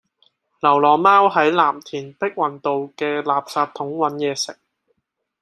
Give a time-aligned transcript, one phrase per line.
[0.61, 4.57] 流浪貓喺藍田碧雲道嘅垃圾桶搵野食